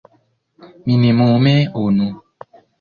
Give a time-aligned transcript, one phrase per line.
[0.85, 2.07] Minimume unu.